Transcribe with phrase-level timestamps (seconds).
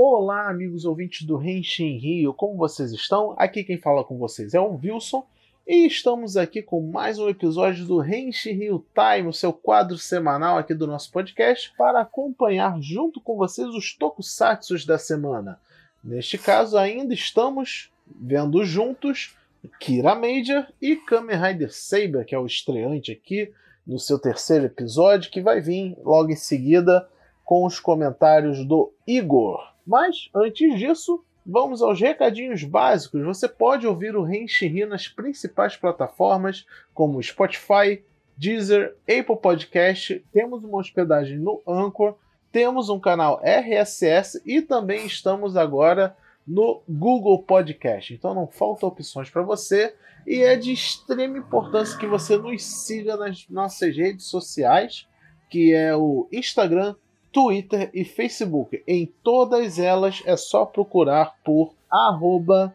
[0.00, 3.34] Olá, amigos ouvintes do Renshin Rio, como vocês estão?
[3.36, 5.26] Aqui quem fala com vocês é o Wilson
[5.66, 10.56] e estamos aqui com mais um episódio do Renshin Rio Time, o seu quadro semanal
[10.56, 15.58] aqui do nosso podcast, para acompanhar junto com vocês os tokusatsus da semana.
[16.04, 19.36] Neste caso, ainda estamos vendo juntos
[19.80, 23.52] Kira Major e Kamen Rider Saber, que é o estreante aqui
[23.84, 27.08] no seu terceiro episódio, que vai vir logo em seguida
[27.44, 29.76] com os comentários do Igor.
[29.88, 33.24] Mas antes disso, vamos aos recadinhos básicos.
[33.24, 38.04] Você pode ouvir o Renshiri nas principais plataformas como Spotify,
[38.36, 40.22] Deezer, Apple Podcast.
[40.30, 42.16] Temos uma hospedagem no Anchor,
[42.52, 46.14] temos um canal RSS e também estamos agora
[46.46, 48.12] no Google Podcast.
[48.12, 49.94] Então não faltam opções para você
[50.26, 55.08] e é de extrema importância que você nos siga nas nossas redes sociais,
[55.48, 56.94] que é o Instagram,
[57.32, 58.82] Twitter e Facebook.
[58.86, 62.74] Em todas elas é só procurar por arroba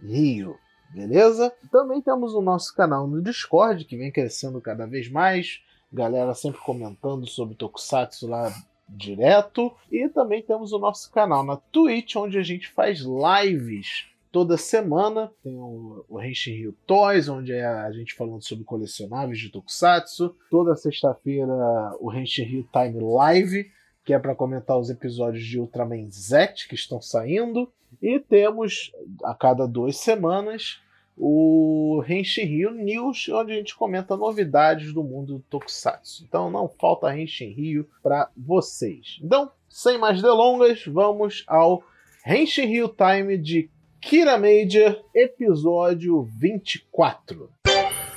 [0.00, 0.56] Rio.
[0.90, 1.52] Beleza?
[1.70, 5.62] Também temos o nosso canal no Discord, que vem crescendo cada vez mais.
[5.92, 8.52] Galera sempre comentando sobre Tokusatsu lá
[8.88, 9.72] direto.
[9.90, 15.30] E também temos o nosso canal na Twitch, onde a gente faz lives toda semana.
[15.44, 20.34] Tem o, o Henshin Rio Toys, onde é a gente falando sobre colecionáveis de Tokusatsu.
[20.50, 21.52] Toda sexta-feira
[22.00, 23.70] o Henshin Rio Time Live,
[24.04, 27.70] que é para comentar os episódios de Ultraman Z que estão saindo.
[28.00, 28.90] E temos
[29.22, 30.80] a cada duas semanas
[31.16, 36.24] o Henshin Rio News, onde a gente comenta novidades do mundo do Tokusatsu.
[36.24, 39.20] Então não falta Henshin Rio para vocês.
[39.22, 41.84] Então, sem mais delongas, vamos ao
[42.26, 43.70] Henshin Rio Time de
[44.02, 47.48] Kira Major, episódio 24.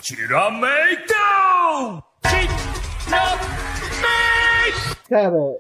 [0.02, 2.03] Kira Major!
[5.08, 5.59] Cara,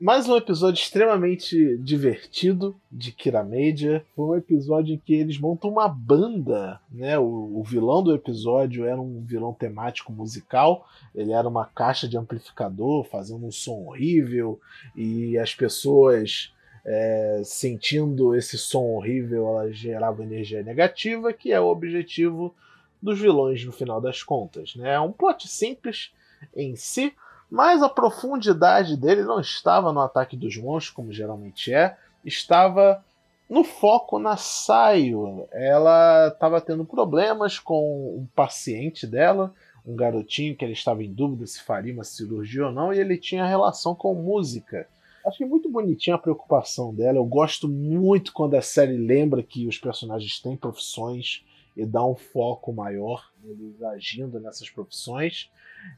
[0.00, 4.00] mais um episódio extremamente divertido de Kira Major.
[4.14, 7.18] Foi um episódio em que eles montam uma banda, né?
[7.18, 10.86] O, o, vilão do episódio era um vilão temático musical.
[11.12, 14.60] Ele era uma caixa de amplificador fazendo um som horrível
[14.94, 21.68] e as pessoas é, sentindo esse som horrível, ela gerava energia negativa, que é o
[21.68, 22.54] objetivo
[23.00, 24.74] dos vilões no final das contas.
[24.76, 24.94] Né?
[24.94, 26.12] É um plot simples
[26.54, 27.14] em si,
[27.50, 33.02] mas a profundidade dele não estava no ataque dos monstros, como geralmente é, estava
[33.48, 35.46] no foco na Saio.
[35.52, 39.54] Ela estava tendo problemas com um paciente dela,
[39.86, 43.18] um garotinho que ele estava em dúvida se faria uma cirurgia ou não, e ele
[43.18, 44.88] tinha relação com música.
[45.24, 47.18] Achei muito bonitinha a preocupação dela.
[47.18, 51.42] Eu gosto muito quando a série lembra que os personagens têm profissões
[51.76, 55.50] e dá um foco maior neles agindo nessas profissões.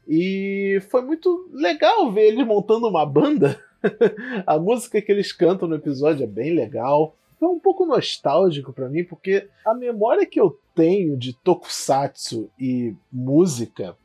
[0.07, 3.61] E foi muito legal ver eles montando uma banda.
[4.47, 7.15] a música que eles cantam no episódio é bem legal.
[7.37, 12.95] Foi um pouco nostálgico para mim, porque a memória que eu tenho de tokusatsu e
[13.11, 13.95] música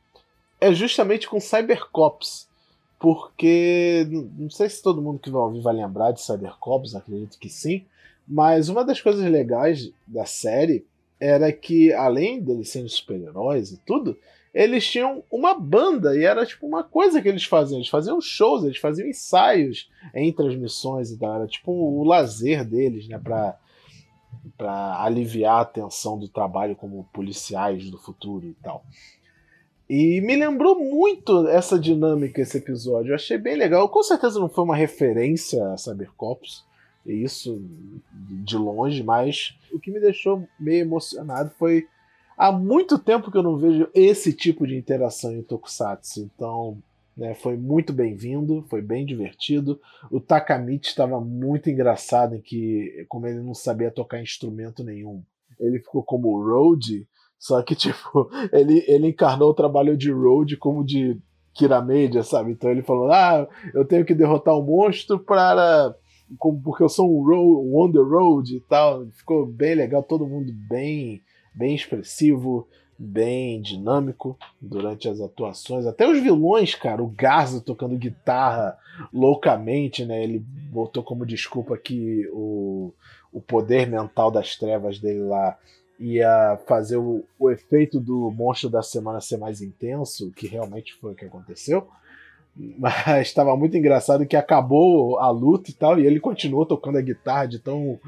[0.61, 2.49] é justamente com Cybercops
[3.03, 4.07] porque
[4.39, 7.85] não sei se todo mundo que vai ouvir vai lembrar de Cybercops, acredito que sim,
[8.27, 10.87] mas uma das coisas legais da série
[11.19, 14.17] era que, além deles serem super-heróis e tudo,
[14.55, 17.79] eles tinham uma banda e era tipo uma coisa que eles faziam.
[17.79, 21.35] Eles faziam shows, eles faziam ensaios entre as missões e tal.
[21.35, 23.19] Era tipo o lazer deles, né?
[23.19, 23.59] Pra,
[24.57, 28.85] pra aliviar a tensão do trabalho como policiais do futuro e tal.
[29.95, 33.11] E me lembrou muito essa dinâmica esse episódio.
[33.11, 33.87] Eu achei bem legal.
[33.91, 36.65] Com certeza não foi uma referência a Cybercops,
[37.05, 37.63] isso
[38.11, 41.87] de longe, mas o que me deixou meio emocionado foi
[42.39, 46.23] há muito tempo que eu não vejo esse tipo de interação em Tokusatsu.
[46.35, 46.79] Então,
[47.15, 49.79] né, foi muito bem-vindo, foi bem divertido.
[50.11, 55.23] O Takamichi estava muito engraçado em que, como ele não sabia tocar instrumento nenhum,
[55.61, 57.07] ele ficou como Road
[57.43, 61.19] só que, tipo, ele, ele encarnou o trabalho de Road como de
[61.53, 62.53] Kiramedia, sabe?
[62.53, 65.93] Então ele falou: ah, eu tenho que derrotar um monstro para.
[66.39, 69.07] Porque eu sou um, road, um on the road e tal.
[69.09, 71.21] Ficou bem legal, todo mundo bem,
[71.53, 72.67] bem expressivo,
[72.97, 75.85] bem dinâmico durante as atuações.
[75.85, 78.79] Até os vilões, cara, o Garza tocando guitarra
[79.13, 80.23] loucamente, né?
[80.23, 82.95] Ele botou como desculpa que o,
[83.33, 85.59] o poder mental das trevas dele lá
[86.03, 91.13] ia fazer o, o efeito do monstro da semana ser mais intenso, que realmente foi
[91.13, 91.89] o que aconteceu.
[92.57, 92.95] Mas
[93.29, 97.47] estava muito engraçado que acabou a luta e tal, e ele continuou tocando a guitarra
[97.47, 98.01] de tão,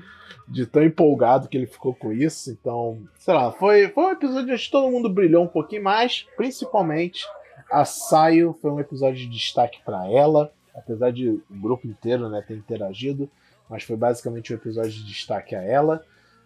[0.48, 2.50] de tão empolgado que ele ficou com isso.
[2.50, 7.24] Então, sei lá, foi, foi um episódio onde todo mundo brilhou um pouquinho mais, principalmente
[7.70, 10.52] a Saio foi um episódio de destaque para ela.
[10.74, 13.30] apesar de o grupo inteiro né, ter interagido,
[13.70, 16.04] mas foi basicamente um episódio de destaque a ela.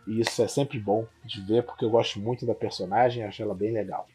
[0.09, 3.55] E isso é sempre bom de ver, porque eu gosto muito da personagem, acho ela
[3.55, 4.09] bem legal.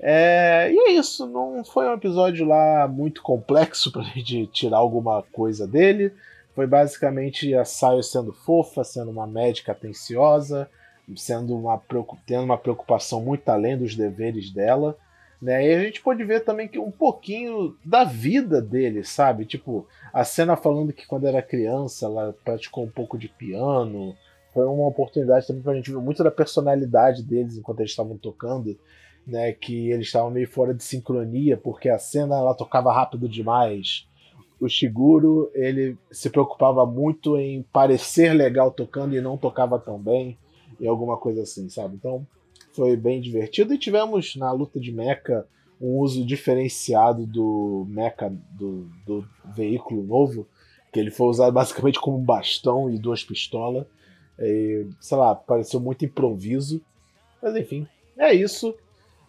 [0.00, 5.22] É, e é isso, não foi um episódio lá muito complexo pra gente tirar alguma
[5.32, 6.12] coisa dele.
[6.54, 10.68] Foi basicamente a Sayo sendo fofa, sendo uma médica atenciosa,
[11.16, 11.80] sendo uma,
[12.26, 14.96] tendo uma preocupação muito além dos deveres dela.
[15.40, 15.68] Né?
[15.68, 19.44] E a gente pode ver também que um pouquinho da vida dele, sabe?
[19.44, 24.16] Tipo, a cena falando que quando era criança ela praticou um pouco de piano.
[24.58, 28.76] Foi uma oportunidade também pra gente ver muito da personalidade deles enquanto eles estavam tocando
[29.24, 34.08] né, que eles estavam meio fora de sincronia, porque a cena ela tocava rápido demais.
[34.58, 40.36] O Shiguro, ele se preocupava muito em parecer legal tocando e não tocava tão bem,
[40.80, 41.94] e alguma coisa assim, sabe?
[41.94, 42.26] Então,
[42.72, 45.46] foi bem divertido e tivemos na luta de mecha
[45.80, 48.28] um uso diferenciado do mecha
[48.58, 49.24] do, do
[49.54, 50.48] veículo novo,
[50.92, 53.86] que ele foi usado basicamente como um bastão e duas pistolas.
[54.40, 56.80] E, sei lá, pareceu muito improviso.
[57.42, 57.86] Mas enfim,
[58.16, 58.74] é isso.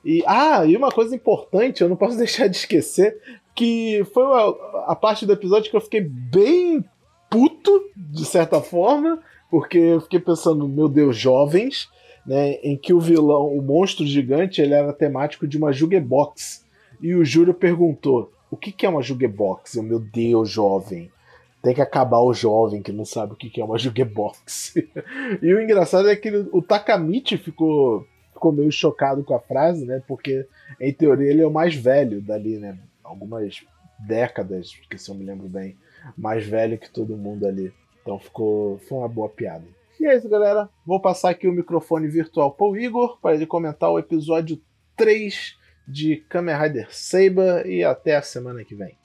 [0.04, 3.18] E, ah, e uma coisa importante, eu não posso deixar de esquecer,
[3.56, 6.84] que foi a, a parte do episódio que eu fiquei bem
[7.30, 9.20] puto, de certa forma,
[9.50, 11.90] porque eu fiquei pensando, meu Deus, jovens,
[12.26, 16.66] né, em que o vilão, o monstro gigante, ele era temático de uma jukebox.
[17.02, 19.76] E o Júlio perguntou, o que, que é uma jukebox?
[19.76, 21.12] Eu, meu Deus, jovem.
[21.62, 24.76] Tem que acabar o jovem que não sabe o que, é uma jukebox.
[25.42, 28.06] e o engraçado é que o Takamichi ficou
[28.40, 30.02] ficou meio chocado com a frase, né?
[30.08, 30.48] Porque,
[30.80, 32.80] em teoria, ele é o mais velho dali, né?
[33.04, 33.62] Algumas
[34.00, 35.78] décadas, que se eu me lembro bem,
[36.18, 37.74] mais velho que todo mundo ali.
[38.02, 38.78] Então ficou.
[38.80, 39.66] Foi uma boa piada.
[40.00, 40.70] E é isso, galera.
[40.86, 44.62] Vou passar aqui o microfone virtual para o Igor para ele comentar o episódio
[44.96, 48.99] 3 de Kamen Rider Saber e até a semana que vem.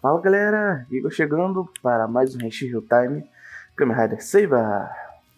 [0.00, 3.28] Fala galera, Igor chegando para mais um Real Time
[3.74, 4.88] Kamen Rider Saber.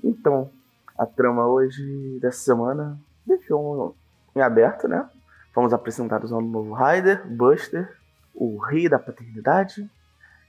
[0.05, 0.51] Então,
[0.99, 3.97] a trama hoje dessa semana deixou
[4.37, 5.09] em aberto, né?
[5.55, 7.97] Fomos apresentados ao novo Rider, Buster,
[8.35, 9.91] o rei da paternidade.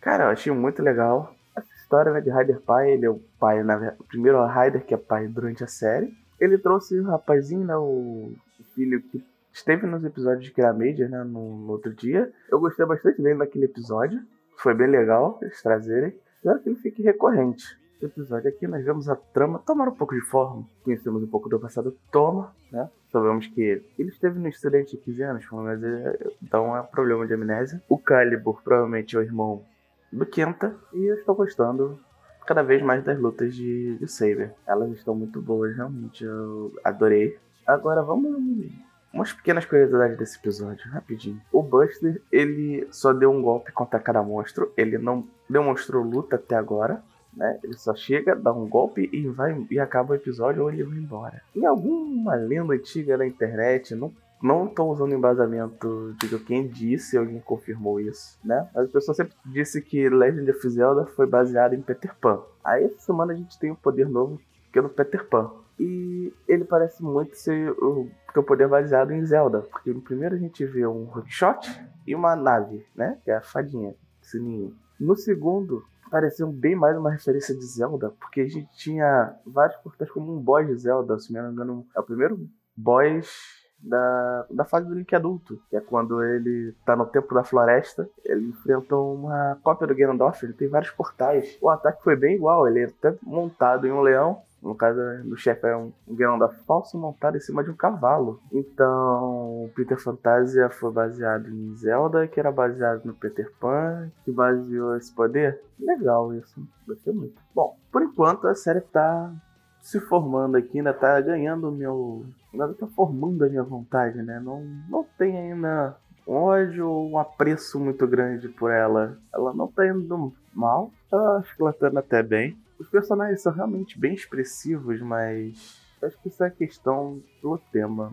[0.01, 2.91] Cara, eu achei muito legal essa história né, de Rider pai.
[2.91, 6.13] Ele é o pai, na o primeiro Rider que é pai durante a série.
[6.37, 8.33] Ele trouxe o rapazinho, né, o
[8.75, 12.31] filho que esteve nos episódios de Kira Major, né, no, no, outro dia.
[12.49, 14.21] Eu gostei bastante dele naquele episódio.
[14.57, 16.13] Foi bem legal eles trazerem.
[16.37, 20.21] Espero que ele fique recorrente episódio aqui nós vemos a trama tomar um pouco de
[20.21, 20.65] forma.
[20.83, 22.89] Conhecemos um pouco do passado Toma, né?
[23.11, 27.27] Sabemos que ele esteve no estudante de 15 anos, mas é, então é um problema
[27.27, 27.81] de amnésia.
[27.87, 29.63] O Calibur provavelmente é o irmão
[30.11, 30.75] do Kenta.
[30.93, 31.99] E eu estou gostando
[32.45, 34.53] cada vez mais das lutas de, de Saber.
[34.65, 36.23] Elas estão muito boas, realmente.
[36.23, 37.37] Eu adorei.
[37.67, 38.71] Agora vamos
[39.13, 41.41] umas pequenas curiosidades desse episódio, rapidinho.
[41.51, 46.55] O Buster, ele só deu um golpe contra cada monstro, ele não demonstrou luta até
[46.55, 47.01] agora
[47.35, 47.59] né?
[47.63, 50.97] Ele só chega, dá um golpe e vai e acaba o episódio ou ele vai
[50.97, 51.41] embora.
[51.55, 54.11] Em alguma lenda antiga na internet, não
[54.41, 58.67] não estou usando embasamento de quem disse, alguém confirmou isso, né?
[58.73, 62.41] Mas a pessoa sempre disse que Legend of Zelda foi baseado em Peter Pan.
[62.63, 64.41] Aí essa semana a gente tem um poder novo
[64.73, 65.51] que é no Peter Pan.
[65.79, 69.61] E ele parece muito ser o teu poder baseado em Zelda.
[69.61, 71.67] Porque no primeiro a gente vê um hookshot
[72.05, 73.17] e uma nave, né?
[73.23, 74.75] Que é a fadinha, sininho.
[74.99, 80.11] No segundo, pareceu bem mais uma referência de Zelda, porque a gente tinha vários portais
[80.11, 84.87] como um boss de Zelda, se me engano, é o primeiro boss da, da fase
[84.87, 89.57] do Link adulto, que é quando ele tá no tempo da floresta, ele enfrenta uma
[89.63, 91.57] cópia do Ganondorf, ele tem vários portais.
[91.61, 95.35] O ataque foi bem igual, ele é até montado em um leão, no caso do
[95.35, 98.39] chefe é um, um falso montado em cima de um cavalo.
[98.51, 104.95] Então, Peter Fantasia foi baseado em Zelda, que era baseado no Peter Pan, que baseou
[104.95, 105.59] esse poder.
[105.79, 107.41] Legal isso, gostei muito.
[107.55, 109.33] Bom, por enquanto a série tá
[109.81, 112.25] se formando aqui, ainda tá ganhando o meu.
[112.53, 114.39] Ainda tá formando a minha vontade, né?
[114.39, 119.17] Não, não tem ainda um ódio ou um apreço muito grande por ela.
[119.33, 120.91] Ela não tá indo mal.
[121.11, 122.57] Eu acho que ela tá indo até bem.
[122.81, 128.11] Os personagens são realmente bem expressivos, mas acho que isso é questão do tema.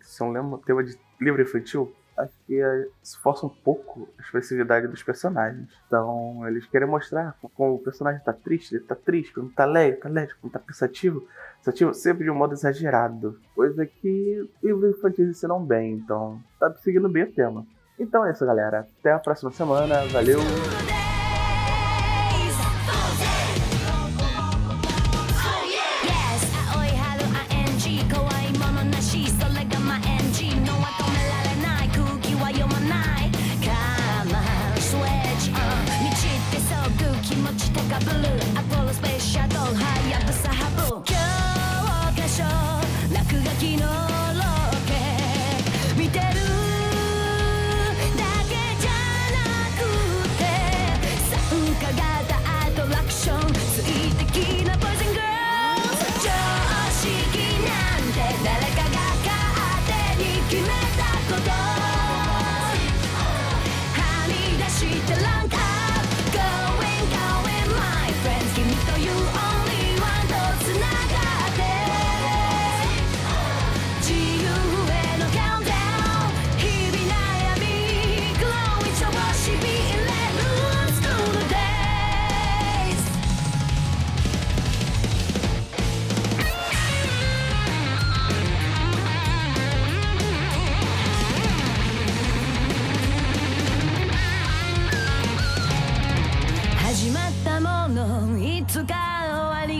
[0.00, 4.88] Se é um tema de livro infantil, acho que é, esforça um pouco a expressividade
[4.88, 5.70] dos personagens.
[5.86, 10.00] Então, eles querem mostrar como o personagem tá triste, ele tá triste, quando tá alegre,
[10.00, 11.24] tá alegre, quando tá pensativo,
[11.58, 13.38] pensativo, sempre de um modo exagerado.
[13.54, 17.64] Coisa que livros infantis ensinam bem, então tá seguindo bem o tema.
[17.96, 18.88] Então é isso, galera.
[18.98, 20.04] Até a próxima semana.
[20.08, 20.40] Valeu!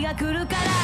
[0.09, 0.78] が来るから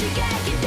[0.00, 0.57] you get.